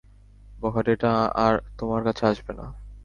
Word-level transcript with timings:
বখাটেটা 0.61 1.11
আর 1.45 1.53
তোমার 1.77 2.01
কাছে 2.03 2.23
আসবে 2.25 2.51
না। 2.53 2.65